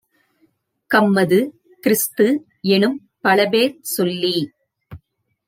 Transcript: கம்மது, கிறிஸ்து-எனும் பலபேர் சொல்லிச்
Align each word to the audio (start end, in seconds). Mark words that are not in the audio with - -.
கம்மது, 0.91 1.39
கிறிஸ்து-எனும் 1.83 2.97
பலபேர் 3.23 3.75
சொல்லிச் 3.81 4.51